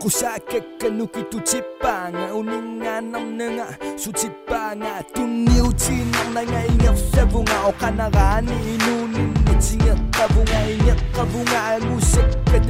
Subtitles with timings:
[0.00, 3.66] kusakekanu kitujipanga uninganamnenga
[3.96, 11.99] sujipanga tuniucinamnanga ingapsebunga okanagani inunin icingaqabunga ingaqabunga ngu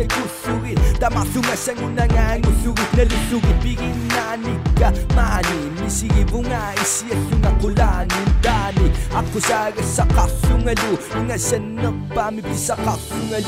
[0.00, 8.92] 날 구수인 담아숨을 생운당한 구수인 내 루수기 비긴 나니까 많이 미시기 붕아 이시의 순간 곤란인다니
[9.12, 13.44] 아쿠사가 사카숭아루 인가센너 밤이 비사카숭아루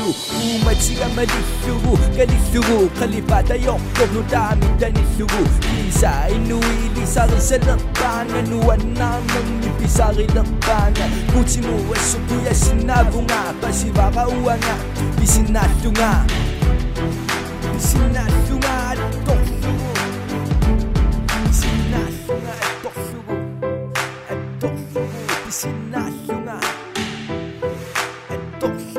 [0.61, 5.35] 우마치가 말리수구 갈리수구 칼리바다 욕도 노다미 다니수구
[5.87, 11.05] 이사 이누이 리사는 세너 방은 우와 나는 니 sa'kin ang pana
[11.37, 14.77] Continue, subuya sinabunga Pasibaka uanga,
[15.21, 16.25] bisinatunga
[17.77, 18.77] Bisinatunga,
[19.29, 19.93] toksubo
[21.45, 23.35] Bisinatunga, toksubo
[24.61, 25.03] Toksubo,
[25.45, 26.57] bisinatunga
[28.57, 28.92] Toksubo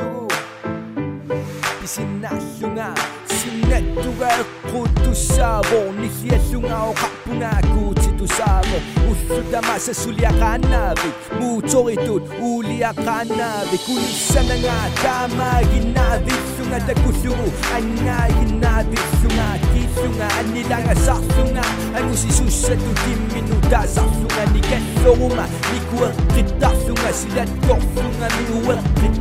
[1.83, 2.95] писиннааллунгаа
[3.37, 8.77] синнаттугаэккууттуссааво ниллиаллунгао қарпунаакуути тусааво
[9.09, 21.65] уллутамаса сулиақааннаавик мууторитут уулиақааннаавик кулиссанангаа таамаагиннаавиллунга такуллугу аннаагиннаавиллунга киллунга аннилангасарлунга
[21.97, 29.15] анусисуссату киммину таасарлунга никаллорума никуэққиттарлунга силатторлунга миуэққит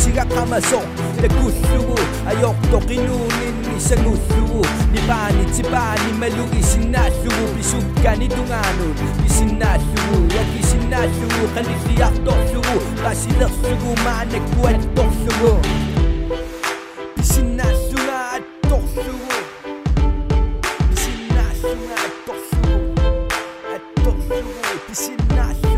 [0.00, 0.80] 지가 감아서
[1.20, 4.62] 내 구수고 아역도 기누는 미션 우수고
[4.94, 15.10] 니반이 집안이 멜룩이 신나수고 비숙간이 동안은 비신나수고 여기 신나수고 갈리시약도 쓰고 다시 넣수고 만에 구했도
[15.10, 15.60] 쓰고
[17.16, 19.28] 비신나수가 또 쓰고
[20.94, 22.94] 비신나수가 또 쓰고
[24.02, 25.69] 또 쓰고 비신나수